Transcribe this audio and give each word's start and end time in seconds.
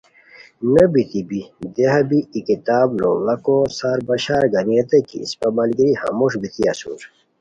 نو 0.73 0.83
بیتی 0.93 1.21
بی 1.29 1.41
دیہا 1.75 1.99
بی 2.09 2.19
ای 2.33 2.39
کتاب 2.47 2.87
لوڑاکو 3.01 3.57
سار 3.77 3.99
بشار 4.07 4.43
گانی 4.53 4.73
ریتانی 4.77 5.01
کی 5.07 5.17
اسپہ 5.23 5.47
ملگیری 5.55 5.93
ہموݰ 6.01 6.31
بیتی 6.41 6.63
اسور 6.71 6.99